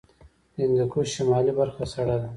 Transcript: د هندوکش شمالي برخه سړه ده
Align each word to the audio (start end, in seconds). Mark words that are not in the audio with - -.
د 0.53 0.55
هندوکش 0.65 1.07
شمالي 1.15 1.53
برخه 1.59 1.83
سړه 1.93 2.15
ده 2.21 2.29